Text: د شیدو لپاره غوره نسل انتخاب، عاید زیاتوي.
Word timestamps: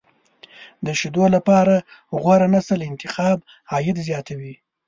د 0.85 0.87
شیدو 0.99 1.25
لپاره 1.35 1.75
غوره 2.21 2.47
نسل 2.55 2.79
انتخاب، 2.89 3.37
عاید 3.71 3.97
زیاتوي. 4.07 4.53